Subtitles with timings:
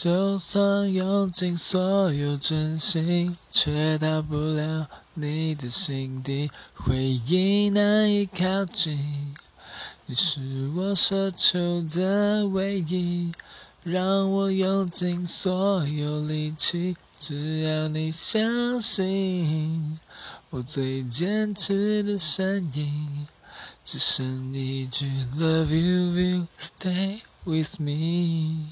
[0.00, 6.52] 就算用尽所有真心，却到不了你的心底。
[6.72, 9.34] 回忆难以靠近，
[10.06, 13.32] 你是我奢求的唯一。
[13.82, 19.98] 让我用尽所有力气，只要你相信，
[20.50, 23.26] 我最坚持的声音，
[23.84, 25.06] 只剩一句
[25.36, 28.68] Love you, will stay with me。